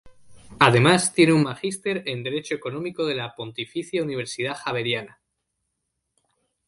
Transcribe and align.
Además 0.57 1.13
tiene 1.13 1.33
un 1.33 1.43
Magister 1.43 2.01
en 2.07 2.23
Derecho 2.23 2.55
Económico 2.55 3.05
de 3.05 3.13
la 3.13 3.35
Pontificia 3.35 4.01
Universidad 4.01 4.55
Javeriana. 4.57 5.21